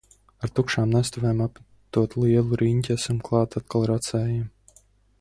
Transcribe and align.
Ar 0.45 0.51
tukšām 0.59 0.93
nestuvēm 0.95 1.43
apmetot 1.45 2.17
lielu 2.23 2.59
riņķi 2.65 2.95
esam 2.99 3.23
klāt 3.31 3.59
atkal 3.63 3.89
racējiem. 3.95 4.53